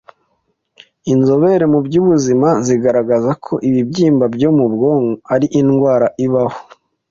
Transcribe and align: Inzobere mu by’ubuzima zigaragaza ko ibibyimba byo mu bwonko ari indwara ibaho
Inzobere 1.13 1.65
mu 1.73 1.79
by’ubuzima 1.85 2.49
zigaragaza 2.65 3.31
ko 3.43 3.53
ibibyimba 3.67 4.25
byo 4.35 4.49
mu 4.57 4.65
bwonko 4.73 5.15
ari 5.33 5.47
indwara 5.59 6.07
ibaho 6.25 6.59